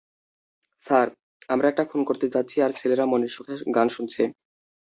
Sir, 0.85 1.07
আমরা 1.49 1.67
একটা 1.69 1.83
খুন 1.83 2.01
করতে 2.03 2.25
যাচ্ছি 2.27 2.57
আর 2.61 2.71
ছেলেরা 2.71 3.05
মনের 3.05 3.33
সুখে 3.35 3.55
গান 3.75 3.87
শুনছে। 3.89 4.23